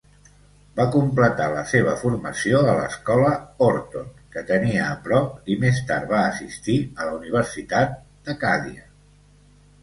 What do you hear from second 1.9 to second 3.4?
formació a la escola